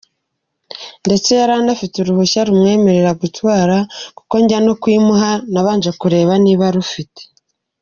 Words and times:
Ndetse 1.07 1.29
yari 1.39 1.53
anafite 1.61 1.95
uruhushya 1.99 2.41
rumwemerera 2.47 3.11
gutwara, 3.21 3.77
kuko 4.17 4.33
njya 4.43 4.59
no 4.65 4.73
kuyimuha 4.81 5.31
nabanje 5.53 5.91
kureba 6.01 6.33
niba 6.43 6.63
arufite. 6.71 7.21